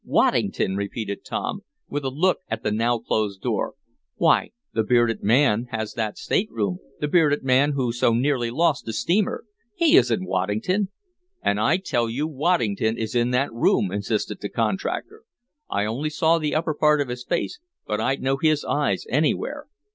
"Waddington!" 0.03 0.77
repeated 0.77 1.23
Tom, 1.23 1.61
with 1.87 2.03
a 2.03 2.09
look 2.09 2.39
at 2.49 2.63
the 2.63 2.71
now 2.71 2.97
closed 2.97 3.43
door. 3.43 3.75
"Why, 4.15 4.49
the 4.73 4.81
bearded 4.83 5.21
man 5.21 5.67
has 5.69 5.93
that 5.93 6.17
stateroom 6.17 6.79
the 6.99 7.07
bearded 7.07 7.43
man 7.43 7.73
who 7.73 7.93
so 7.93 8.11
nearly 8.11 8.49
lost 8.49 8.85
the 8.85 8.93
steamer. 8.93 9.45
He 9.75 9.95
isn't 9.97 10.25
Waddington!" 10.25 10.89
"And 11.43 11.59
I 11.59 11.77
tell 11.77 12.09
you 12.09 12.27
Waddington 12.27 12.97
is 12.97 13.13
in 13.13 13.29
that 13.37 13.53
room!" 13.53 13.91
insisted 13.91 14.41
the 14.41 14.49
contractor. 14.49 15.21
"I 15.69 15.85
only 15.85 16.09
saw 16.09 16.39
the 16.39 16.55
upper 16.55 16.73
part 16.73 16.99
of 16.99 17.09
his 17.09 17.23
face, 17.23 17.59
but 17.85 18.01
I'd 18.01 18.23
know 18.23 18.37
his 18.41 18.65
eyes 18.65 19.05
anywhere. 19.07 19.67